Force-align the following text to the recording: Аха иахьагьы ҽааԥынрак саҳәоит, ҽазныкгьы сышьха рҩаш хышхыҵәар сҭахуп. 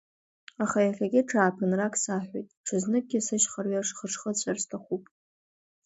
Аха 0.63 0.79
иахьагьы 0.83 1.21
ҽааԥынрак 1.29 1.93
саҳәоит, 2.03 2.47
ҽазныкгьы 2.65 3.19
сышьха 3.25 3.61
рҩаш 3.65 3.89
хышхыҵәар 3.97 4.57
сҭахуп. 4.63 5.03